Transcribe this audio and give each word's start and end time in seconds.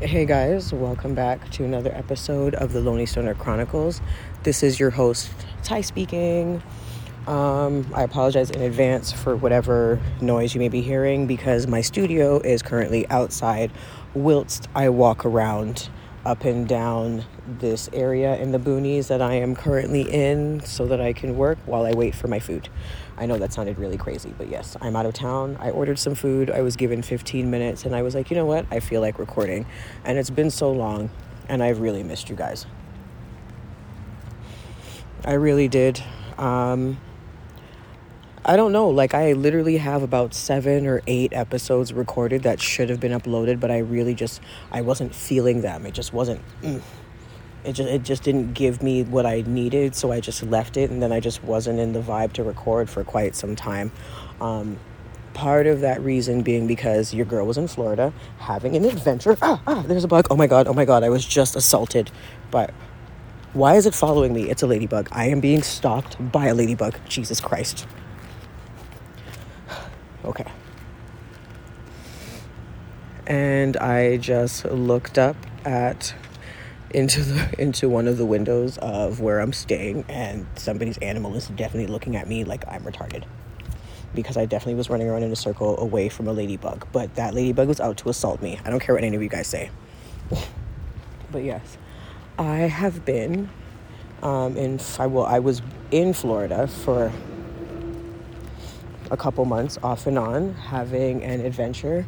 Hey 0.00 0.24
guys, 0.24 0.72
welcome 0.72 1.14
back 1.14 1.50
to 1.50 1.64
another 1.64 1.94
episode 1.94 2.54
of 2.54 2.72
the 2.72 2.80
Lonely 2.80 3.04
Stoner 3.04 3.34
Chronicles. 3.34 4.00
This 4.44 4.62
is 4.62 4.80
your 4.80 4.88
host, 4.88 5.30
Ty 5.62 5.82
speaking. 5.82 6.62
Um, 7.26 7.86
I 7.94 8.04
apologize 8.04 8.50
in 8.50 8.62
advance 8.62 9.12
for 9.12 9.36
whatever 9.36 10.00
noise 10.22 10.54
you 10.54 10.58
may 10.58 10.70
be 10.70 10.80
hearing 10.80 11.26
because 11.26 11.66
my 11.66 11.82
studio 11.82 12.38
is 12.38 12.62
currently 12.62 13.06
outside 13.10 13.70
whilst 14.14 14.70
I 14.74 14.88
walk 14.88 15.26
around 15.26 15.90
up 16.24 16.44
and 16.44 16.68
down 16.68 17.24
this 17.46 17.88
area 17.92 18.36
in 18.36 18.52
the 18.52 18.58
boonies 18.58 19.08
that 19.08 19.22
I 19.22 19.34
am 19.34 19.54
currently 19.54 20.02
in 20.02 20.60
so 20.64 20.86
that 20.86 21.00
I 21.00 21.12
can 21.12 21.36
work 21.36 21.58
while 21.64 21.86
I 21.86 21.92
wait 21.92 22.14
for 22.14 22.28
my 22.28 22.38
food. 22.38 22.68
I 23.16 23.26
know 23.26 23.38
that 23.38 23.52
sounded 23.52 23.78
really 23.78 23.96
crazy, 23.96 24.34
but 24.36 24.48
yes, 24.48 24.76
I'm 24.80 24.96
out 24.96 25.06
of 25.06 25.14
town. 25.14 25.56
I 25.60 25.70
ordered 25.70 25.98
some 25.98 26.14
food. 26.14 26.50
I 26.50 26.60
was 26.60 26.76
given 26.76 27.02
15 27.02 27.50
minutes 27.50 27.84
and 27.84 27.94
I 27.94 28.02
was 28.02 28.14
like, 28.14 28.30
you 28.30 28.36
know 28.36 28.46
what? 28.46 28.66
I 28.70 28.80
feel 28.80 29.00
like 29.00 29.18
recording. 29.18 29.66
And 30.04 30.18
it's 30.18 30.30
been 30.30 30.50
so 30.50 30.70
long 30.70 31.10
and 31.48 31.62
I've 31.62 31.80
really 31.80 32.02
missed 32.02 32.28
you 32.28 32.36
guys. 32.36 32.66
I 35.24 35.32
really 35.34 35.68
did. 35.68 36.02
Um, 36.38 36.98
I 38.44 38.56
don't 38.56 38.72
know. 38.72 38.88
Like, 38.88 39.12
I 39.12 39.32
literally 39.32 39.76
have 39.76 40.02
about 40.02 40.32
seven 40.32 40.86
or 40.86 41.02
eight 41.06 41.32
episodes 41.34 41.92
recorded 41.92 42.44
that 42.44 42.60
should 42.60 42.88
have 42.88 42.98
been 42.98 43.12
uploaded, 43.12 43.60
but 43.60 43.70
I 43.70 43.78
really 43.78 44.14
just, 44.14 44.40
I 44.72 44.80
wasn't 44.80 45.14
feeling 45.14 45.60
them. 45.60 45.84
It 45.84 45.92
just 45.92 46.14
wasn't, 46.14 46.40
mm. 46.62 46.80
it 47.64 47.72
just, 47.74 47.88
it 47.90 48.02
just 48.02 48.22
didn't 48.22 48.54
give 48.54 48.82
me 48.82 49.02
what 49.02 49.26
I 49.26 49.42
needed. 49.46 49.94
So 49.94 50.10
I 50.10 50.20
just 50.20 50.42
left 50.42 50.78
it. 50.78 50.90
And 50.90 51.02
then 51.02 51.12
I 51.12 51.20
just 51.20 51.44
wasn't 51.44 51.78
in 51.80 51.92
the 51.92 52.00
vibe 52.00 52.32
to 52.34 52.42
record 52.42 52.88
for 52.88 53.04
quite 53.04 53.34
some 53.34 53.54
time. 53.56 53.92
Um, 54.40 54.78
part 55.34 55.66
of 55.66 55.80
that 55.82 56.00
reason 56.00 56.40
being 56.42 56.66
because 56.66 57.12
your 57.12 57.26
girl 57.26 57.46
was 57.46 57.58
in 57.58 57.68
Florida 57.68 58.12
having 58.38 58.74
an 58.74 58.86
adventure. 58.86 59.36
Ah, 59.42 59.60
ah, 59.66 59.82
there's 59.86 60.04
a 60.04 60.08
bug. 60.08 60.26
Oh 60.30 60.36
my 60.36 60.46
God. 60.46 60.66
Oh 60.66 60.72
my 60.72 60.86
God. 60.86 61.04
I 61.04 61.10
was 61.10 61.26
just 61.26 61.56
assaulted. 61.56 62.10
But 62.50 62.72
why 63.52 63.76
is 63.76 63.84
it 63.84 63.94
following 63.94 64.32
me? 64.32 64.48
It's 64.48 64.62
a 64.62 64.66
ladybug. 64.66 65.10
I 65.12 65.26
am 65.26 65.40
being 65.40 65.62
stalked 65.62 66.16
by 66.32 66.46
a 66.46 66.54
ladybug. 66.54 66.98
Jesus 67.06 67.38
Christ. 67.38 67.86
Okay. 70.24 70.50
And 73.26 73.76
I 73.76 74.16
just 74.16 74.64
looked 74.64 75.18
up 75.18 75.36
at 75.64 76.14
into 76.90 77.22
the 77.22 77.54
into 77.60 77.88
one 77.88 78.08
of 78.08 78.18
the 78.18 78.26
windows 78.26 78.78
of 78.78 79.20
where 79.20 79.40
I'm 79.40 79.52
staying 79.52 80.04
and 80.08 80.46
somebody's 80.56 80.98
animal 80.98 81.34
is 81.36 81.48
definitely 81.48 81.86
looking 81.86 82.16
at 82.16 82.28
me 82.28 82.44
like 82.44 82.66
I'm 82.68 82.82
retarded. 82.82 83.24
Because 84.12 84.36
I 84.36 84.44
definitely 84.44 84.74
was 84.74 84.90
running 84.90 85.08
around 85.08 85.22
in 85.22 85.30
a 85.30 85.36
circle 85.36 85.78
away 85.78 86.08
from 86.08 86.26
a 86.26 86.32
ladybug, 86.32 86.84
but 86.90 87.14
that 87.14 87.32
ladybug 87.32 87.68
was 87.68 87.78
out 87.80 87.96
to 87.98 88.08
assault 88.08 88.42
me. 88.42 88.58
I 88.64 88.70
don't 88.70 88.80
care 88.80 88.96
what 88.96 89.04
any 89.04 89.14
of 89.14 89.22
you 89.22 89.28
guys 89.28 89.46
say. 89.46 89.70
but 91.30 91.44
yes, 91.44 91.78
I 92.36 92.56
have 92.56 93.04
been 93.04 93.48
um, 94.22 94.56
in 94.56 94.80
I 94.98 95.06
well 95.06 95.24
I 95.24 95.38
was 95.38 95.62
in 95.90 96.12
Florida 96.12 96.66
for 96.66 97.12
a 99.10 99.16
couple 99.16 99.44
months 99.44 99.78
off 99.82 100.06
and 100.06 100.18
on 100.18 100.54
having 100.54 101.22
an 101.22 101.40
adventure. 101.40 102.06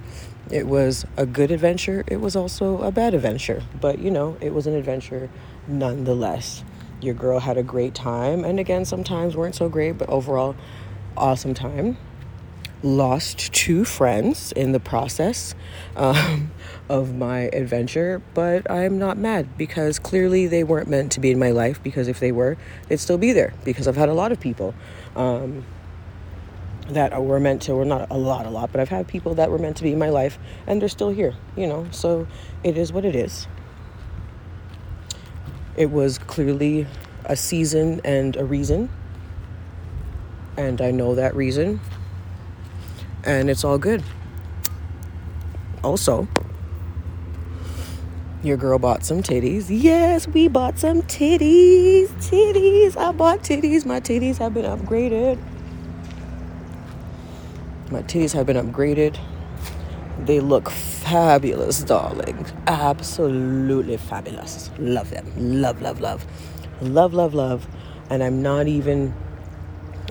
It 0.50 0.66
was 0.66 1.04
a 1.16 1.26
good 1.26 1.50
adventure, 1.50 2.04
it 2.06 2.20
was 2.20 2.36
also 2.36 2.82
a 2.82 2.90
bad 2.90 3.14
adventure, 3.14 3.62
but 3.80 3.98
you 3.98 4.10
know, 4.10 4.36
it 4.40 4.52
was 4.52 4.66
an 4.66 4.74
adventure 4.74 5.30
nonetheless. 5.66 6.64
Your 7.00 7.14
girl 7.14 7.40
had 7.40 7.56
a 7.56 7.62
great 7.62 7.94
time, 7.94 8.44
and 8.44 8.60
again, 8.60 8.84
sometimes 8.84 9.36
weren't 9.36 9.54
so 9.56 9.68
great, 9.68 9.98
but 9.98 10.08
overall, 10.08 10.54
awesome 11.16 11.54
time. 11.54 11.96
Lost 12.84 13.52
two 13.52 13.84
friends 13.84 14.50
in 14.52 14.72
the 14.72 14.80
process 14.80 15.54
um, 15.94 16.50
of 16.88 17.14
my 17.14 17.42
adventure, 17.52 18.20
but 18.34 18.68
I'm 18.68 18.98
not 18.98 19.16
mad 19.16 19.56
because 19.56 20.00
clearly 20.00 20.48
they 20.48 20.64
weren't 20.64 20.88
meant 20.88 21.12
to 21.12 21.20
be 21.20 21.30
in 21.30 21.38
my 21.38 21.52
life. 21.52 21.80
Because 21.80 22.08
if 22.08 22.18
they 22.18 22.32
were, 22.32 22.56
they'd 22.88 22.98
still 22.98 23.18
be 23.18 23.32
there. 23.32 23.54
Because 23.64 23.86
I've 23.86 23.96
had 23.96 24.08
a 24.08 24.14
lot 24.14 24.32
of 24.32 24.40
people. 24.40 24.74
Um, 25.14 25.64
that 26.88 27.22
were 27.22 27.40
meant 27.40 27.62
to, 27.62 27.72
or 27.72 27.84
not 27.84 28.08
a 28.10 28.16
lot, 28.16 28.46
a 28.46 28.50
lot, 28.50 28.72
but 28.72 28.80
I've 28.80 28.88
had 28.88 29.08
people 29.08 29.34
that 29.36 29.50
were 29.50 29.58
meant 29.58 29.76
to 29.78 29.82
be 29.82 29.92
in 29.92 29.98
my 29.98 30.10
life 30.10 30.38
and 30.66 30.80
they're 30.80 30.88
still 30.88 31.10
here, 31.10 31.34
you 31.56 31.66
know, 31.66 31.86
so 31.90 32.26
it 32.64 32.76
is 32.76 32.92
what 32.92 33.04
it 33.04 33.14
is. 33.14 33.46
It 35.76 35.90
was 35.90 36.18
clearly 36.18 36.86
a 37.24 37.36
season 37.36 38.00
and 38.04 38.36
a 38.36 38.44
reason, 38.44 38.90
and 40.56 40.80
I 40.80 40.90
know 40.90 41.14
that 41.14 41.34
reason, 41.34 41.80
and 43.24 43.48
it's 43.48 43.64
all 43.64 43.78
good. 43.78 44.02
Also, 45.82 46.28
your 48.42 48.56
girl 48.56 48.78
bought 48.78 49.04
some 49.04 49.22
titties. 49.22 49.66
Yes, 49.68 50.26
we 50.28 50.48
bought 50.48 50.78
some 50.78 51.02
titties. 51.02 52.08
Titties. 52.28 52.96
I 52.96 53.12
bought 53.12 53.40
titties. 53.40 53.86
My 53.86 54.00
titties 54.00 54.38
have 54.38 54.52
been 54.52 54.64
upgraded. 54.64 55.38
My 57.92 58.00
titties 58.04 58.32
have 58.32 58.46
been 58.46 58.56
upgraded. 58.56 59.18
They 60.24 60.40
look 60.40 60.70
fabulous, 60.70 61.82
darling. 61.82 62.46
Absolutely 62.66 63.98
fabulous. 63.98 64.70
Love 64.78 65.10
them. 65.10 65.30
Love, 65.36 65.82
love, 65.82 66.00
love. 66.00 66.24
Love, 66.80 67.12
love, 67.12 67.34
love. 67.34 67.66
And 68.08 68.22
I'm 68.22 68.40
not 68.40 68.66
even, 68.66 69.14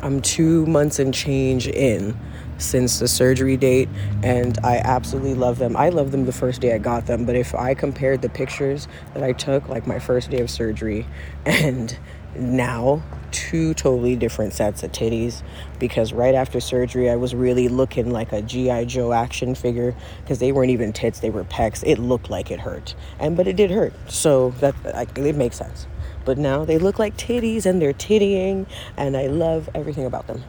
I'm 0.03 0.21
two 0.21 0.67
months 0.67 0.99
and 0.99 1.11
change 1.11 1.67
in 1.67 2.15
since 2.59 2.99
the 2.99 3.07
surgery 3.07 3.57
date, 3.57 3.89
and 4.21 4.59
I 4.63 4.77
absolutely 4.77 5.33
love 5.33 5.57
them. 5.57 5.75
I 5.75 5.89
love 5.89 6.11
them 6.11 6.25
the 6.25 6.31
first 6.31 6.61
day 6.61 6.75
I 6.75 6.77
got 6.77 7.07
them, 7.07 7.25
but 7.25 7.35
if 7.35 7.55
I 7.55 7.73
compared 7.73 8.21
the 8.21 8.29
pictures 8.29 8.87
that 9.15 9.23
I 9.23 9.33
took, 9.33 9.67
like 9.69 9.87
my 9.87 9.97
first 9.97 10.29
day 10.29 10.41
of 10.41 10.51
surgery, 10.51 11.07
and 11.47 11.97
now 12.35 13.01
two 13.31 13.73
totally 13.73 14.15
different 14.15 14.53
sets 14.53 14.83
of 14.83 14.91
titties 14.91 15.41
because 15.79 16.13
right 16.13 16.35
after 16.35 16.59
surgery 16.59 17.09
I 17.09 17.15
was 17.15 17.33
really 17.33 17.67
looking 17.67 18.11
like 18.11 18.31
a 18.31 18.41
GI 18.41 18.85
Joe 18.85 19.13
action 19.13 19.55
figure 19.55 19.95
because 20.21 20.39
they 20.39 20.51
weren't 20.51 20.71
even 20.71 20.93
tits 20.93 21.19
they 21.19 21.29
were 21.29 21.43
pecs. 21.43 21.83
It 21.85 21.99
looked 21.99 22.29
like 22.29 22.51
it 22.51 22.59
hurt 22.59 22.95
and 23.19 23.35
but 23.35 23.47
it 23.47 23.55
did 23.55 23.71
hurt. 23.71 23.93
So 24.09 24.51
that 24.59 24.75
like, 24.83 25.17
it 25.17 25.35
makes 25.35 25.57
sense. 25.57 25.87
But 26.23 26.37
now 26.37 26.65
they 26.65 26.77
look 26.77 26.99
like 26.99 27.17
titties 27.17 27.65
and 27.65 27.81
they're 27.81 27.93
tittying 27.93 28.67
and 28.97 29.17
I 29.17 29.27
love 29.27 29.69
everything 29.73 30.05
about 30.05 30.27
them 30.27 30.43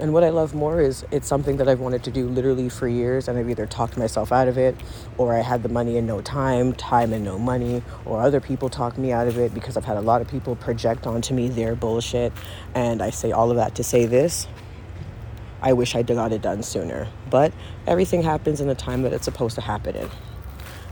and 0.00 0.12
what 0.14 0.24
I 0.24 0.30
love 0.30 0.54
more 0.54 0.80
is 0.80 1.04
it's 1.10 1.28
something 1.28 1.58
that 1.58 1.68
I've 1.68 1.80
wanted 1.80 2.02
to 2.04 2.10
do 2.10 2.26
literally 2.26 2.68
for 2.68 2.88
years, 2.88 3.28
and 3.28 3.38
I've 3.38 3.48
either 3.50 3.66
talked 3.66 3.96
myself 3.96 4.32
out 4.32 4.48
of 4.48 4.56
it, 4.56 4.74
or 5.18 5.34
I 5.34 5.40
had 5.40 5.62
the 5.62 5.68
money 5.68 5.98
and 5.98 6.06
no 6.06 6.20
time, 6.22 6.72
time 6.72 7.12
and 7.12 7.24
no 7.24 7.38
money, 7.38 7.82
or 8.04 8.22
other 8.22 8.40
people 8.40 8.68
talk 8.68 8.96
me 8.96 9.12
out 9.12 9.28
of 9.28 9.38
it 9.38 9.52
because 9.52 9.76
I've 9.76 9.84
had 9.84 9.96
a 9.96 10.00
lot 10.00 10.22
of 10.22 10.28
people 10.28 10.56
project 10.56 11.06
onto 11.06 11.34
me 11.34 11.48
their 11.48 11.74
bullshit. 11.74 12.32
And 12.74 13.02
I 13.02 13.10
say 13.10 13.32
all 13.32 13.50
of 13.50 13.56
that 13.56 13.74
to 13.76 13.84
say 13.84 14.06
this 14.06 14.48
I 15.62 15.74
wish 15.74 15.94
I'd 15.94 16.06
got 16.06 16.32
it 16.32 16.42
done 16.42 16.62
sooner. 16.62 17.06
But 17.28 17.52
everything 17.86 18.22
happens 18.22 18.60
in 18.60 18.68
the 18.68 18.74
time 18.74 19.02
that 19.02 19.12
it's 19.12 19.24
supposed 19.24 19.54
to 19.56 19.60
happen 19.60 19.94
in. 19.94 20.08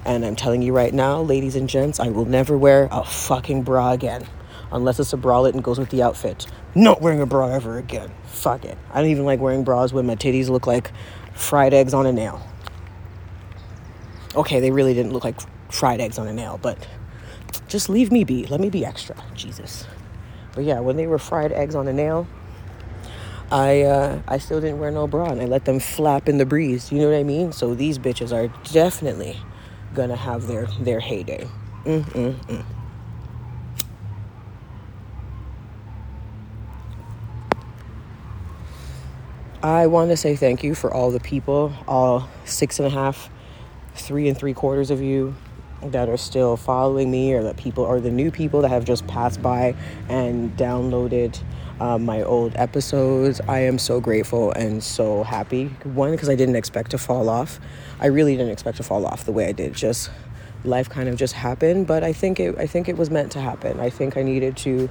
And 0.05 0.25
I'm 0.25 0.37
telling 0.37 0.63
you 0.63 0.75
right 0.75 0.93
now, 0.93 1.23
ladies 1.23 1.57
and 1.57 1.69
gents, 1.69 1.99
I 1.99 2.09
will 2.09 2.27
never 2.27 2.57
wear 2.57 2.89
a 2.91 3.05
fucking 3.05 3.63
bra 3.63 3.93
again 3.93 4.27
unless 4.73 5.01
it's 5.01 5.13
a 5.13 5.17
bralette 5.17 5.55
and 5.55 5.63
goes 5.63 5.79
with 5.79 5.91
the 5.91 6.03
outfit. 6.03 6.47
Not 6.75 7.01
wearing 7.01 7.21
a 7.21 7.27
bra 7.27 7.49
ever 7.49 7.79
again. 7.79 8.11
Fuck 8.27 8.65
it. 8.65 8.77
I 8.93 9.01
don't 9.01 9.11
even 9.11 9.25
like 9.25 9.41
wearing 9.41 9.65
bras 9.65 9.93
when 9.93 10.07
my 10.07 10.17
titties 10.17 10.49
look 10.49 10.67
like 10.67 10.93
fried 11.35 11.75
eggs 11.75 11.95
on 11.95 12.07
a 12.07 12.13
nail. 12.13 12.41
Okay, 14.37 14.61
they 14.61 14.71
really 14.71 14.95
didn't 14.95 15.13
look 15.13 15.25
like 15.25 15.41
fried 15.73 16.01
eggs 16.01 16.19
on 16.19 16.29
a 16.29 16.33
nail, 16.33 16.59
but 16.63 16.79
just 17.69 17.89
leave 17.89 18.13
me 18.13 18.25
be. 18.25 18.47
Let 18.47 18.61
me 18.61 18.71
be 18.71 18.85
extra. 18.85 19.17
Jesus. 19.35 19.87
But 20.55 20.65
yeah, 20.65 20.81
when 20.81 20.97
they 20.97 21.07
were 21.07 21.19
fried 21.19 21.53
eggs 21.53 21.75
on 21.75 21.89
a 21.89 21.93
nail, 21.93 22.27
I 23.51 23.83
uh, 23.83 24.21
I 24.29 24.39
still 24.39 24.61
didn't 24.61 24.79
wear 24.79 24.91
no 24.91 25.07
bra 25.07 25.27
and 25.27 25.41
I 25.41 25.47
let 25.47 25.65
them 25.65 25.81
flap 25.81 26.29
in 26.29 26.39
the 26.39 26.47
breeze. 26.47 26.93
You 26.93 27.01
know 27.01 27.11
what 27.11 27.17
I 27.17 27.23
mean? 27.23 27.53
So 27.53 27.75
these 27.75 27.99
bitches 27.99 28.33
are 28.33 28.49
definitely 28.71 29.39
gonna 29.95 30.17
have 30.17 30.47
their 30.47 30.67
their 30.81 31.01
heyday. 31.01 31.49
Mm-mm-mm. 31.85 32.65
I 39.63 39.89
want 39.89 40.11
to 40.11 40.17
say 40.17 40.37
thank 40.37 40.63
you 40.63 40.77
for 40.77 40.95
all 40.95 41.11
the 41.11 41.19
people, 41.19 41.73
all 41.89 42.29
six 42.45 42.79
and 42.79 42.87
a 42.87 42.91
half, 42.91 43.29
three 43.95 44.29
and 44.29 44.39
three 44.39 44.55
quarters 44.55 44.93
of 44.93 45.03
you 45.03 45.35
that 45.83 46.09
are 46.09 46.17
still 46.17 46.57
following 46.57 47.11
me, 47.11 47.33
or 47.33 47.43
that 47.43 47.57
people, 47.57 47.83
or 47.83 48.01
the 48.01 48.11
new 48.11 48.31
people 48.31 48.63
that 48.63 48.69
have 48.69 48.85
just 48.85 49.05
passed 49.09 49.43
by 49.43 49.75
and 50.09 50.57
downloaded 50.57 51.41
um, 51.81 52.05
my 52.05 52.23
old 52.23 52.55
episodes. 52.55 53.41
I 53.49 53.61
am 53.61 53.79
so 53.79 54.01
grateful 54.01 54.53
and 54.53 54.83
so 54.83 55.25
happy. 55.25 55.67
One, 55.83 56.13
because 56.13 56.29
I 56.29 56.37
didn't 56.37 56.57
expect 56.57 56.93
to 56.93 56.99
fall 56.99 57.29
off. 57.29 57.59
I 57.99 58.07
really 58.07 58.37
didn't 58.37 58.53
expect 58.53 58.77
to 58.77 58.85
fall 58.85 59.07
off 59.07 59.25
the 59.25 59.33
way 59.33 59.49
I 59.49 59.53
did. 59.53 59.75
Just 59.75 60.11
life 60.65 60.89
kind 60.89 61.09
of 61.09 61.17
just 61.17 61.35
happened, 61.35 61.89
but 61.89 62.05
I 62.05 62.13
think 62.13 62.39
it. 62.39 62.57
I 62.59 62.69
think 62.69 62.89
it 62.89 62.97
was 62.97 63.11
meant 63.11 63.33
to 63.33 63.41
happen. 63.41 63.81
I 63.81 63.91
think 63.91 64.17
I 64.17 64.23
needed 64.23 64.57
to 64.59 64.89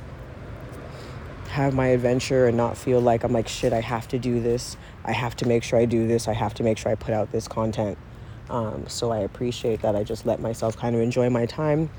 have 1.58 1.74
my 1.74 1.88
adventure 1.88 2.46
and 2.46 2.56
not 2.56 2.78
feel 2.78 3.02
like 3.02 3.24
I'm 3.24 3.34
like, 3.34 3.48
shit, 3.48 3.74
I 3.74 3.82
have 3.82 4.08
to 4.10 4.20
do 4.20 4.40
this. 4.40 4.78
I 5.04 5.12
have 5.12 5.36
to 5.38 5.48
make 5.48 5.64
sure 5.64 5.80
I 5.80 5.86
do 5.86 6.08
this. 6.08 6.28
I 6.28 6.34
have 6.34 6.54
to 6.56 6.64
make 6.64 6.78
sure 6.78 6.92
I 6.92 6.96
put 6.96 7.16
out 7.16 7.32
this 7.32 7.48
content. 7.48 7.98
Um, 8.50 8.86
so 8.88 9.12
I 9.12 9.20
appreciate 9.20 9.82
that 9.82 9.96
I 9.96 10.04
just 10.04 10.26
let 10.26 10.40
myself 10.40 10.78
kind 10.78 10.96
of 10.96 11.02
enjoy 11.02 11.32
my 11.32 11.48
time. 11.48 11.90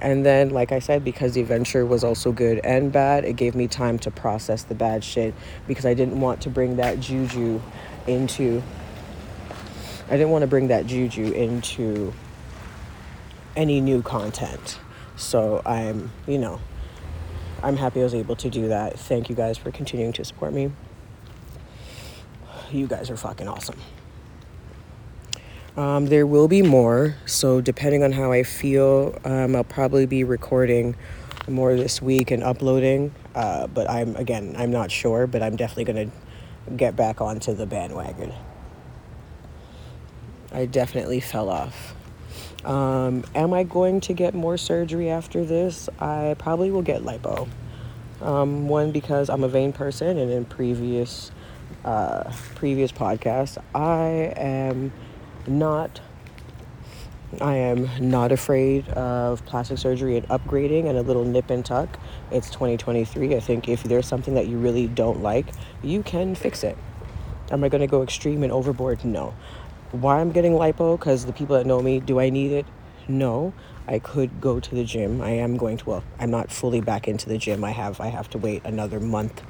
And 0.00 0.24
then, 0.24 0.48
like 0.48 0.72
I 0.72 0.78
said, 0.78 1.04
because 1.04 1.34
the 1.34 1.42
adventure 1.42 1.84
was 1.84 2.02
also 2.02 2.32
good 2.32 2.58
and 2.64 2.90
bad, 2.90 3.26
it 3.26 3.36
gave 3.36 3.54
me 3.54 3.68
time 3.68 3.98
to 4.00 4.10
process 4.10 4.64
the 4.64 4.74
bad 4.74 5.04
shit 5.04 5.34
because 5.68 5.84
I 5.84 5.92
didn't 5.92 6.18
want 6.18 6.40
to 6.42 6.50
bring 6.50 6.76
that 6.76 6.98
juju 6.98 7.60
into. 8.06 8.62
I 10.08 10.12
didn't 10.12 10.30
want 10.30 10.42
to 10.42 10.48
bring 10.48 10.68
that 10.68 10.86
juju 10.86 11.32
into 11.32 12.14
any 13.56 13.82
new 13.82 14.00
content. 14.00 14.78
So 15.16 15.60
I'm, 15.66 16.10
you 16.26 16.38
know, 16.38 16.60
I'm 17.62 17.76
happy 17.76 18.00
I 18.00 18.04
was 18.04 18.14
able 18.14 18.36
to 18.36 18.50
do 18.50 18.68
that. 18.68 18.98
Thank 18.98 19.28
you 19.28 19.36
guys 19.36 19.56
for 19.56 19.70
continuing 19.70 20.12
to 20.14 20.24
support 20.24 20.52
me. 20.52 20.72
You 22.72 22.86
guys 22.86 23.10
are 23.10 23.16
fucking 23.16 23.46
awesome. 23.46 23.78
Um, 25.76 26.06
there 26.06 26.26
will 26.26 26.48
be 26.48 26.60
more, 26.60 27.16
so 27.24 27.60
depending 27.60 28.02
on 28.02 28.12
how 28.12 28.32
I 28.32 28.42
feel, 28.42 29.18
um, 29.24 29.54
I'll 29.56 29.64
probably 29.64 30.06
be 30.06 30.24
recording 30.24 30.96
more 31.48 31.74
this 31.76 32.02
week 32.02 32.30
and 32.30 32.42
uploading. 32.42 33.14
Uh, 33.34 33.68
but 33.68 33.88
I'm 33.88 34.16
again, 34.16 34.54
I'm 34.58 34.70
not 34.70 34.90
sure, 34.90 35.26
but 35.26 35.42
I'm 35.42 35.56
definitely 35.56 35.84
gonna 35.84 36.10
get 36.76 36.96
back 36.96 37.20
onto 37.20 37.54
the 37.54 37.66
bandwagon. 37.66 38.32
I 40.52 40.66
definitely 40.66 41.20
fell 41.20 41.48
off. 41.48 41.94
Um, 42.64 43.24
am 43.34 43.52
I 43.52 43.64
going 43.64 44.00
to 44.02 44.12
get 44.12 44.34
more 44.34 44.56
surgery 44.56 45.10
after 45.10 45.44
this? 45.44 45.88
I 45.98 46.36
probably 46.38 46.70
will 46.70 46.82
get 46.82 47.02
lipo. 47.02 47.48
Um, 48.20 48.68
one 48.68 48.92
because 48.92 49.28
I'm 49.28 49.42
a 49.42 49.48
vain 49.48 49.72
person, 49.72 50.16
and 50.16 50.30
in 50.30 50.44
previous 50.44 51.32
uh, 51.84 52.32
previous 52.54 52.92
podcasts, 52.92 53.58
I 53.74 54.32
am 54.36 54.92
not 55.46 56.00
I 57.40 57.54
am 57.54 57.88
not 58.10 58.30
afraid 58.30 58.86
of 58.90 59.44
plastic 59.46 59.78
surgery 59.78 60.18
and 60.18 60.28
upgrading 60.28 60.86
and 60.86 60.98
a 60.98 61.02
little 61.02 61.24
nip 61.24 61.48
and 61.48 61.64
tuck. 61.64 61.98
It's 62.30 62.50
2023. 62.50 63.34
I 63.34 63.40
think 63.40 63.68
if 63.68 63.82
there's 63.84 64.06
something 64.06 64.34
that 64.34 64.48
you 64.48 64.58
really 64.58 64.86
don't 64.86 65.22
like, 65.22 65.46
you 65.82 66.02
can 66.02 66.34
fix 66.34 66.62
it. 66.62 66.76
Am 67.50 67.64
I 67.64 67.68
going 67.68 67.80
to 67.80 67.86
go 67.86 68.02
extreme 68.02 68.42
and 68.42 68.52
overboard? 68.52 69.04
No. 69.04 69.34
Why 69.92 70.20
I'm 70.20 70.32
getting 70.32 70.52
lipo? 70.52 70.98
Because 70.98 71.26
the 71.26 71.32
people 71.32 71.56
that 71.56 71.66
know 71.66 71.80
me, 71.82 72.00
do 72.00 72.18
I 72.18 72.30
need 72.30 72.52
it? 72.52 72.66
No. 73.08 73.52
I 73.86 73.98
could 73.98 74.40
go 74.40 74.60
to 74.60 74.74
the 74.74 74.84
gym. 74.84 75.20
I 75.20 75.30
am 75.30 75.56
going 75.56 75.76
to. 75.78 75.84
Well, 75.84 76.04
I'm 76.18 76.30
not 76.30 76.50
fully 76.50 76.80
back 76.80 77.08
into 77.08 77.28
the 77.28 77.36
gym. 77.36 77.64
I 77.64 77.72
have. 77.72 78.00
I 78.00 78.06
have 78.08 78.30
to 78.30 78.38
wait 78.38 78.64
another 78.64 79.00
month 79.00 79.42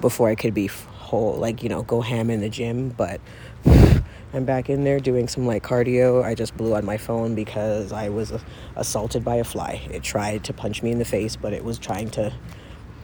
before 0.00 0.28
I 0.28 0.34
could 0.34 0.54
be 0.54 0.66
whole. 0.66 1.34
Like 1.36 1.62
you 1.62 1.68
know, 1.68 1.82
go 1.82 2.00
ham 2.00 2.28
in 2.28 2.40
the 2.40 2.48
gym. 2.48 2.90
But 2.90 3.20
I'm 4.34 4.44
back 4.44 4.68
in 4.68 4.84
there 4.84 4.98
doing 4.98 5.28
some 5.28 5.46
light 5.46 5.62
cardio. 5.62 6.24
I 6.24 6.34
just 6.34 6.56
blew 6.56 6.74
on 6.74 6.84
my 6.84 6.96
phone 6.96 7.34
because 7.34 7.92
I 7.92 8.08
was 8.08 8.32
assaulted 8.74 9.24
by 9.24 9.36
a 9.36 9.44
fly. 9.44 9.80
It 9.90 10.02
tried 10.02 10.44
to 10.44 10.52
punch 10.52 10.82
me 10.82 10.90
in 10.90 10.98
the 10.98 11.04
face, 11.04 11.36
but 11.36 11.52
it 11.52 11.64
was 11.64 11.78
trying 11.78 12.10
to 12.10 12.34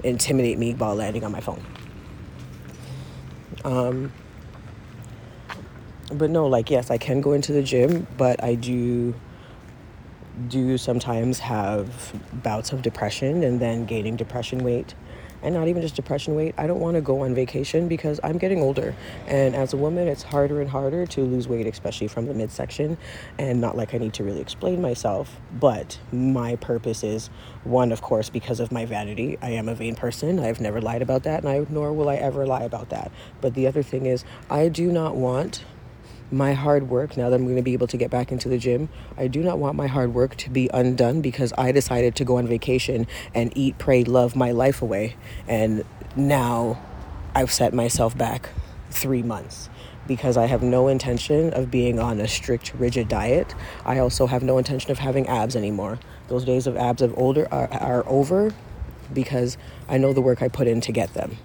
intimidate 0.03 0.59
me 0.59 0.75
while 0.75 0.97
landing 0.97 1.25
on 1.25 1.31
my 1.31 1.41
phone. 1.41 1.65
Um, 3.65 4.12
but 6.12 6.31
no, 6.31 6.46
like, 6.46 6.70
yes, 6.70 6.90
I 6.90 6.99
can 6.99 7.20
go 7.20 7.32
into 7.32 7.52
the 7.52 7.62
gym, 7.62 8.06
but 8.16 8.43
I 8.43 8.54
do 8.54 9.14
do 10.49 10.78
sometimes 10.78 11.38
have 11.38 12.12
bouts 12.43 12.72
of 12.72 12.81
depression 12.81 13.44
and 13.44 13.60
then 13.60 13.84
gaining 13.84 14.16
depression 14.16 14.64
weight 14.64 14.94
and 15.43 15.54
not 15.54 15.69
even 15.69 15.82
just 15.82 15.96
depression 15.96 16.34
weight. 16.34 16.54
I 16.56 16.66
don't 16.66 16.81
want 16.81 16.94
to 16.94 17.00
go 17.00 17.22
on 17.22 17.34
vacation 17.34 17.88
because 17.88 18.20
I'm 18.22 18.38
getting 18.38 18.62
older. 18.62 18.94
And 19.26 19.54
as 19.54 19.72
a 19.72 19.76
woman, 19.76 20.08
it's 20.08 20.22
harder 20.22 20.60
and 20.60 20.70
harder 20.70 21.04
to 21.06 21.22
lose 21.22 21.49
weight, 21.49 21.66
especially 21.66 22.08
from 22.08 22.26
the 22.26 22.34
midsection. 22.34 22.96
And 23.38 23.60
not 23.60 23.76
like 23.76 23.94
I 23.94 23.99
need 23.99 24.14
to 24.14 24.25
really 24.25 24.40
explain 24.40 24.81
myself, 24.81 25.40
but 25.58 25.99
my 26.12 26.56
purpose 26.56 27.02
is 27.02 27.28
one, 27.64 27.93
of 27.93 28.02
course, 28.02 28.31
because 28.31 28.60
of 28.60 28.70
my 28.70 28.84
vanity. 28.84 29.37
I 29.43 29.50
am 29.50 29.69
a 29.69 29.75
vain 29.75 29.96
person. 29.96 30.38
I've 30.38 30.60
never 30.60 30.81
lied 30.81 31.02
about 31.02 31.25
that, 31.25 31.44
and 31.44 31.49
I, 31.49 31.66
nor 31.69 31.93
will 31.93 32.08
I 32.08 32.16
ever 32.16 32.46
lie 32.46 32.62
about 32.62 32.90
that. 32.90 33.10
But 33.40 33.54
the 33.54 33.66
other 33.66 33.82
thing 33.82 34.06
is, 34.06 34.25
I 34.49 34.69
do 34.69 34.93
not 34.93 35.16
want 35.16 35.64
my 36.32 36.55
hard 36.55 36.88
work, 36.88 37.17
now 37.17 37.29
that 37.29 37.37
I'm 37.37 37.44
going 37.44 37.56
to 37.56 37.62
be 37.62 37.75
able 37.75 37.87
to 37.88 37.96
get 37.96 38.11
back 38.11 38.32
into 38.32 38.49
the 38.49 38.58
gym, 38.58 38.88
I 39.17 39.26
do 39.29 39.43
not 39.43 39.58
want 39.58 39.76
my 39.76 39.87
hard 39.87 40.14
work 40.14 40.37
to 40.37 40.50
be 40.50 40.70
undone 40.73 41.20
because 41.20 41.52
I 41.58 41.73
decided 41.73 42.17
to 42.17 42.25
go 42.25 42.38
on 42.38 42.46
vacation 42.46 43.06
and 43.34 43.56
eat, 43.56 43.79
pray, 43.79 44.05
love 44.05 44.34
my 44.34 44.50
life 44.52 44.82
away. 44.82 45.17
And 45.46 45.84
now 46.17 46.81
I've 47.34 47.52
set 47.52 47.75
myself 47.75 48.17
back 48.17 48.49
three 48.90 49.23
months 49.23 49.69
because 50.06 50.37
I 50.37 50.46
have 50.46 50.62
no 50.62 50.88
intention 50.88 51.52
of 51.52 51.70
being 51.70 51.99
on 51.99 52.20
a 52.20 52.26
strict, 52.26 52.73
rigid 52.75 53.08
diet. 53.08 53.55
I 53.85 53.99
also 53.99 54.26
have 54.26 54.43
no 54.43 54.58
intention 54.58 54.90
of 54.90 54.99
having 54.99 55.28
abs 55.28 55.55
anymore. 55.55 55.99
Those 56.28 56.44
days 56.44 56.67
of 56.67 56.76
abs 56.76 57.02
of 57.02 57.17
older 57.17 57.46
are, 57.52 57.69
are 57.73 58.05
over 58.08 58.52
because 59.12 59.56
I 59.88 59.99
know 59.99 60.12
the 60.12 60.23
work 60.23 60.43
I 60.43 60.49
put 60.49 60.67
in 60.67 60.81
to 60.82 60.93
get 60.93 61.14
them. 61.14 61.37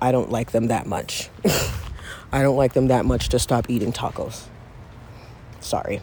I 0.00 0.10
don't 0.12 0.30
like 0.30 0.52
them 0.52 0.68
that 0.68 0.86
much. 0.86 1.28
I 2.32 2.42
don't 2.42 2.56
like 2.56 2.72
them 2.72 2.88
that 2.88 3.04
much 3.04 3.28
to 3.30 3.38
stop 3.38 3.68
eating 3.68 3.92
tacos. 3.92 4.46
Sorry. 5.60 6.00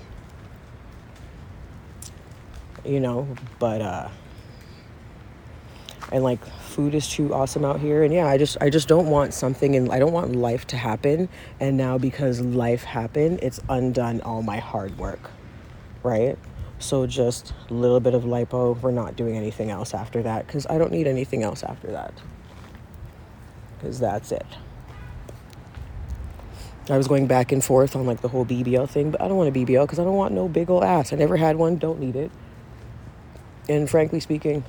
You 2.85 2.99
know, 2.99 3.27
but 3.57 3.81
uh 3.81 4.09
and 6.11 6.23
like 6.23 6.43
food 6.61 6.93
is 6.95 7.07
too 7.07 7.33
awesome 7.33 7.65
out 7.65 7.79
here 7.79 8.03
and 8.03 8.13
yeah, 8.13 8.27
I 8.27 8.37
just 8.37 8.57
I 8.61 8.69
just 8.69 8.87
don't 8.87 9.07
want 9.07 9.33
something 9.33 9.75
and 9.75 9.91
I 9.91 9.97
don't 9.97 10.13
want 10.13 10.35
life 10.35 10.67
to 10.67 10.77
happen 10.77 11.29
and 11.59 11.77
now 11.77 11.97
because 11.97 12.41
life 12.41 12.83
happened, 12.83 13.39
it's 13.41 13.59
undone 13.67 14.21
all 14.21 14.43
my 14.43 14.57
hard 14.57 14.97
work. 14.99 15.31
Right? 16.03 16.37
So 16.77 17.07
just 17.07 17.53
a 17.69 17.73
little 17.73 17.99
bit 17.99 18.13
of 18.13 18.23
lipo, 18.23 18.79
we're 18.81 18.91
not 18.91 19.15
doing 19.15 19.35
anything 19.35 19.71
else 19.71 19.95
after 19.95 20.21
that 20.23 20.47
cuz 20.47 20.67
I 20.69 20.77
don't 20.77 20.91
need 20.91 21.07
anything 21.07 21.41
else 21.41 21.63
after 21.63 21.87
that. 21.87 22.13
Cuz 23.81 23.99
that's 23.99 24.31
it. 24.31 24.45
I 26.93 26.97
was 26.97 27.07
going 27.07 27.27
back 27.27 27.51
and 27.51 27.63
forth 27.63 27.95
on 27.95 28.05
like 28.05 28.21
the 28.21 28.27
whole 28.27 28.45
BBL 28.45 28.89
thing, 28.89 29.11
but 29.11 29.21
I 29.21 29.27
don't 29.27 29.37
want 29.37 29.55
a 29.55 29.59
BBL 29.59 29.83
because 29.83 29.99
I 29.99 30.03
don't 30.03 30.15
want 30.15 30.33
no 30.33 30.47
big 30.47 30.69
old 30.69 30.83
ass. 30.83 31.13
I 31.13 31.15
never 31.15 31.37
had 31.37 31.55
one, 31.55 31.77
don't 31.77 31.99
need 31.99 32.15
it. 32.15 32.31
And 33.67 33.89
frankly 33.89 34.19
speaking, 34.19 34.63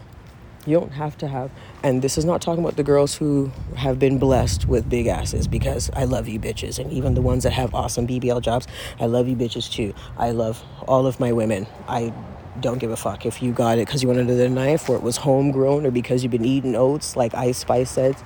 you 0.66 0.78
don't 0.78 0.92
have 0.92 1.16
to 1.18 1.28
have. 1.28 1.50
And 1.82 2.02
this 2.02 2.18
is 2.18 2.24
not 2.24 2.42
talking 2.42 2.62
about 2.62 2.76
the 2.76 2.82
girls 2.82 3.14
who 3.14 3.50
have 3.76 3.98
been 3.98 4.18
blessed 4.18 4.68
with 4.68 4.88
big 4.88 5.06
asses 5.06 5.48
because 5.48 5.90
I 5.94 6.04
love 6.04 6.28
you 6.28 6.38
bitches. 6.38 6.78
And 6.78 6.92
even 6.92 7.14
the 7.14 7.22
ones 7.22 7.44
that 7.44 7.52
have 7.52 7.74
awesome 7.74 8.06
BBL 8.06 8.42
jobs, 8.42 8.66
I 8.98 9.06
love 9.06 9.26
you 9.26 9.36
bitches 9.36 9.70
too. 9.70 9.94
I 10.18 10.32
love 10.32 10.62
all 10.86 11.06
of 11.06 11.18
my 11.18 11.32
women. 11.32 11.66
I 11.88 12.12
don't 12.60 12.78
give 12.78 12.90
a 12.90 12.96
fuck 12.96 13.24
if 13.24 13.42
you 13.42 13.52
got 13.52 13.78
it 13.78 13.86
because 13.86 14.02
you 14.02 14.08
went 14.08 14.20
under 14.20 14.34
the 14.34 14.48
knife 14.48 14.88
or 14.90 14.96
it 14.96 15.02
was 15.02 15.18
homegrown 15.18 15.86
or 15.86 15.90
because 15.90 16.22
you've 16.22 16.32
been 16.32 16.44
eating 16.44 16.76
oats 16.76 17.16
like 17.16 17.32
Ice 17.34 17.58
Spice 17.58 17.90
said. 17.90 18.16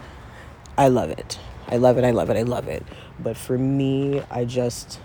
I 0.77 0.89
love 0.89 1.11
it. 1.11 1.39
I 1.69 1.77
love 1.77 1.99
it. 1.99 2.05
I 2.05 2.11
love 2.11 2.31
it. 2.31 2.37
I 2.37 2.43
love 2.43 2.69
it. 2.69 2.85
But 3.19 3.37
for 3.37 3.57
me, 3.59 4.23
I 4.31 4.45
just 4.45 5.01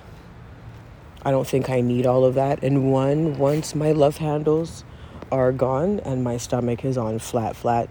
I 1.24 1.32
don't 1.32 1.48
think 1.48 1.70
I 1.70 1.82
need 1.82 2.06
all 2.06 2.24
of 2.24 2.36
that. 2.36 2.64
And 2.64 2.92
one, 2.94 3.38
once 3.38 3.76
my 3.76 3.92
love 3.92 4.18
handles 4.18 4.86
are 5.32 5.52
gone 5.52 6.00
and 6.02 6.24
my 6.24 6.38
stomach 6.38 6.86
is 6.86 6.98
on 6.98 7.20
flat, 7.20 7.58
flat, 7.58 7.90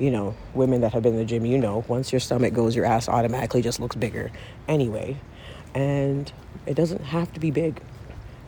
you 0.00 0.10
know, 0.10 0.34
women 0.52 0.80
that 0.80 0.92
have 0.92 1.02
been 1.02 1.12
in 1.12 1.18
the 1.18 1.24
gym, 1.24 1.46
you 1.46 1.58
know, 1.58 1.84
once 1.86 2.12
your 2.12 2.20
stomach 2.20 2.52
goes, 2.52 2.74
your 2.74 2.84
ass 2.84 3.08
automatically 3.08 3.62
just 3.62 3.78
looks 3.78 3.94
bigger 3.94 4.32
anyway. 4.66 5.16
And 5.74 6.32
it 6.66 6.74
doesn't 6.74 7.02
have 7.02 7.32
to 7.34 7.40
be 7.40 7.52
big 7.52 7.80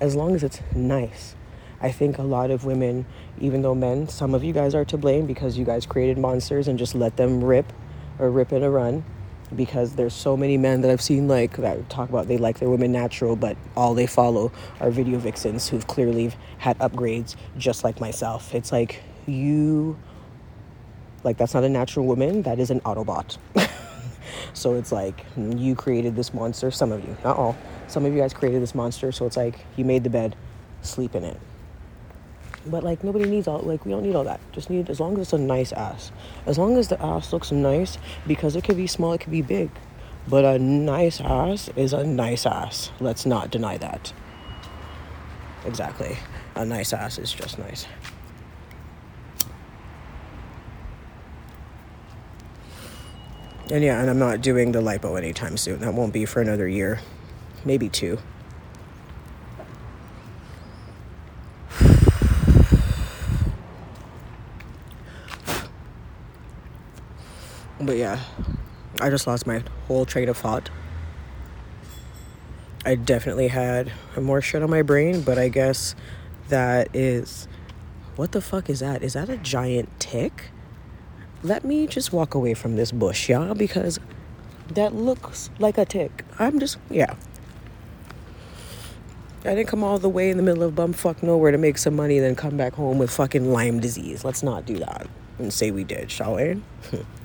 as 0.01 0.17
long 0.17 0.35
as 0.35 0.43
it's 0.43 0.61
nice. 0.75 1.37
I 1.81 1.93
think 1.93 2.19
a 2.19 2.23
lot 2.23 2.51
of 2.51 2.65
women, 2.65 3.07
even 3.39 3.63
though 3.63 3.75
men, 3.75 4.09
some 4.09 4.35
of 4.35 4.43
you 4.43 4.53
guys 4.53 4.75
are 4.75 4.85
to 4.87 4.99
blame 4.99 5.27
because 5.27 5.57
you 5.57 5.65
guys 5.65 5.87
created 5.87 6.19
monsters 6.19 6.67
and 6.67 6.77
just 6.77 6.97
let 6.97 7.17
them 7.17 7.45
rip 7.45 7.73
or 8.19 8.31
rip 8.31 8.53
in 8.53 8.65
a 8.65 8.71
run 8.71 9.05
because 9.55 9.95
there's 9.95 10.15
so 10.15 10.37
many 10.37 10.57
men 10.57 10.81
that 10.83 10.91
I've 10.91 11.03
seen 11.03 11.29
like 11.29 11.57
that 11.57 11.89
talk 11.89 12.09
about 12.09 12.29
they 12.29 12.39
like 12.39 12.59
their 12.59 12.69
women 12.69 12.93
natural, 12.93 13.37
but 13.37 13.57
all 13.77 13.95
they 13.95 14.07
follow 14.07 14.53
are 14.81 14.91
video 14.91 15.19
vixens 15.19 15.69
who've 15.69 15.87
clearly 15.87 16.33
had 16.59 16.79
upgrades 16.79 17.37
just 17.57 17.85
like 17.85 18.01
myself. 18.01 18.55
It's 18.55 18.73
like 18.73 19.03
you 19.27 19.99
like 21.25 21.37
that's 21.37 21.55
not 21.55 21.65
a 21.65 21.69
natural 21.69 22.07
woman, 22.07 22.43
that 22.43 22.59
is 22.59 22.71
an 22.71 22.81
Autobot. 22.81 23.39
so 24.53 24.75
it's 24.75 24.93
like 24.93 25.25
you 25.37 25.75
created 25.75 26.17
this 26.17 26.33
monster, 26.33 26.71
some 26.71 26.93
of 26.93 27.05
you, 27.07 27.17
not 27.25 27.37
all. 27.37 27.57
Some 27.89 28.05
of 28.05 28.13
you 28.13 28.21
guys 28.21 28.35
created 28.35 28.63
this 28.63 28.75
monster, 28.75 29.13
so 29.13 29.27
it's 29.27 29.37
like 29.37 29.65
you 29.77 29.85
made 29.85 30.05
the 30.05 30.11
bed, 30.11 30.37
sleep 30.83 31.15
in 31.15 31.25
it. 31.25 31.39
But 32.67 32.85
like 32.85 33.05
nobody 33.05 33.25
needs 33.25 33.49
all 33.49 33.61
like 33.61 33.85
we 33.85 33.93
don't 33.93 34.03
need 34.03 34.15
all 34.15 34.25
that. 34.25 34.41
Just 34.53 34.71
need 34.71 34.91
as 34.91 35.01
long 35.01 35.15
as 35.15 35.21
it's 35.21 35.33
a 35.33 35.39
nice 35.39 35.73
ass. 35.73 36.13
As 36.47 36.59
long 36.59 36.77
as 36.77 36.89
the 36.89 37.01
ass 37.03 37.33
looks 37.33 37.53
nice, 37.53 37.99
because 38.27 38.57
it 38.57 38.65
could 38.65 38.77
be 38.77 38.87
small, 38.87 39.13
it 39.13 39.21
could 39.21 39.33
be 39.33 39.43
big. 39.43 39.71
But 40.27 40.45
a 40.45 40.59
nice 40.59 41.21
ass 41.21 41.71
is 41.77 41.93
a 41.93 42.05
nice 42.05 42.45
ass. 42.45 42.91
Let's 43.01 43.25
not 43.25 43.51
deny 43.51 43.79
that. 43.79 44.13
Exactly. 45.65 46.19
A 46.55 46.65
nice 46.65 46.93
ass 46.93 47.19
is 47.19 47.33
just 47.33 47.59
nice. 47.59 47.87
And 53.71 53.85
yeah, 53.85 54.01
and 54.01 54.09
I'm 54.09 54.19
not 54.19 54.41
doing 54.41 54.73
the 54.73 54.81
lipo 54.81 55.17
anytime 55.19 55.57
soon. 55.59 55.81
That 55.81 55.93
won't 55.93 56.13
be 56.13 56.25
for 56.25 56.41
another 56.41 56.67
year, 56.67 57.01
maybe 57.65 57.89
two. 57.89 58.19
But 67.81 67.97
yeah, 67.97 68.21
I 69.01 69.11
just 69.11 69.27
lost 69.27 69.47
my 69.47 69.63
whole 69.87 70.05
train 70.05 70.29
of 70.29 70.37
thought. 70.37 70.71
I 72.85 72.95
definitely 72.95 73.49
had 73.49 73.93
more 74.17 74.41
shit 74.41 74.63
on 74.63 74.71
my 74.71 74.83
brain, 74.83 75.23
but 75.23 75.39
I 75.39 75.49
guess 75.49 75.95
that 76.49 76.89
is. 76.95 77.47
What 78.17 78.33
the 78.33 78.41
fuck 78.41 78.69
is 78.69 78.81
that? 78.81 79.03
Is 79.03 79.13
that 79.13 79.29
a 79.29 79.37
giant 79.37 80.01
tick? 80.01 80.51
Let 81.45 81.65
me 81.65 81.87
just 81.87 82.13
walk 82.13 82.35
away 82.35 82.55
from 82.55 82.75
this 82.75 82.91
bush, 82.91 83.29
y'all, 83.29 83.55
because 83.55 84.01
that 84.71 84.93
looks 84.93 85.51
like 85.61 85.79
a 85.79 85.85
tick. 85.85 86.25
I'm 86.37 86.59
just, 86.59 86.79
yeah. 86.91 87.15
I 89.45 89.55
didn't 89.55 89.69
come 89.69 89.85
all 89.85 90.01
the 90.01 90.09
way 90.09 90.31
in 90.31 90.37
the 90.37 90.43
middle 90.43 90.65
of 90.65 90.75
bumfuck 90.75 91.23
nowhere 91.23 91.53
to 91.53 91.59
make 91.59 91.79
some 91.79 91.95
money, 91.95 92.17
and 92.17 92.27
then 92.27 92.35
come 92.35 92.57
back 92.57 92.75
home 92.75 92.99
with 92.99 93.11
fucking 93.11 93.53
Lyme 93.53 93.79
disease. 93.79 94.25
Let's 94.25 94.43
not 94.43 94.67
do 94.67 94.79
that 94.79 95.07
and 95.39 95.53
say 95.53 95.71
we 95.71 95.85
did, 95.85 96.11
shall 96.11 96.35
we? 96.35 96.61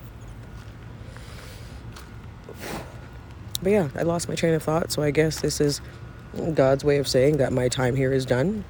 but 3.64 3.72
yeah, 3.72 3.90
I 3.96 4.04
lost 4.04 4.30
my 4.30 4.36
train 4.36 4.54
of 4.54 4.64
thought, 4.64 4.92
so 4.92 5.02
I 5.02 5.12
guess 5.12 5.42
this 5.42 5.60
is 5.62 5.82
God's 6.54 6.84
way 6.84 6.98
of 6.98 7.08
saying 7.08 7.38
that 7.38 7.54
my 7.54 7.70
time 7.70 7.96
here 7.96 8.12
is 8.12 8.26
done. 8.26 8.66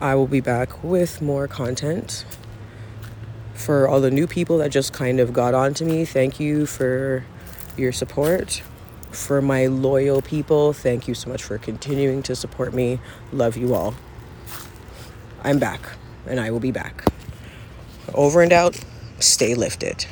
I 0.00 0.14
will 0.14 0.26
be 0.26 0.40
back 0.40 0.84
with 0.84 1.22
more 1.22 1.48
content. 1.48 2.24
For 3.54 3.88
all 3.88 4.00
the 4.00 4.10
new 4.10 4.26
people 4.26 4.58
that 4.58 4.70
just 4.70 4.92
kind 4.92 5.18
of 5.18 5.32
got 5.32 5.54
on 5.54 5.72
to 5.74 5.84
me, 5.84 6.04
thank 6.04 6.38
you 6.38 6.66
for 6.66 7.24
your 7.76 7.92
support. 7.92 8.62
For 9.10 9.40
my 9.40 9.66
loyal 9.66 10.20
people, 10.20 10.74
thank 10.74 11.08
you 11.08 11.14
so 11.14 11.30
much 11.30 11.42
for 11.42 11.56
continuing 11.56 12.22
to 12.24 12.36
support 12.36 12.74
me. 12.74 13.00
Love 13.32 13.56
you 13.56 13.74
all. 13.74 13.94
I'm 15.42 15.58
back, 15.58 15.80
and 16.26 16.38
I 16.38 16.50
will 16.50 16.60
be 16.60 16.72
back. 16.72 17.04
Over 18.12 18.42
and 18.42 18.52
out, 18.52 18.78
stay 19.18 19.54
lifted. 19.54 20.04